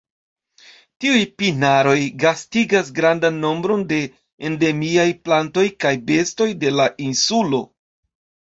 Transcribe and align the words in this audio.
Tiuj 1.03 1.19
pinaroj 1.41 1.97
gastigas 2.23 2.89
grandan 3.01 3.37
nombron 3.43 3.83
de 3.93 3.99
endemiaj 4.51 5.07
plantoj 5.29 5.67
kaj 5.87 5.93
bestoj 6.11 6.49
de 6.65 6.73
la 6.81 6.89
insulo. 7.11 7.63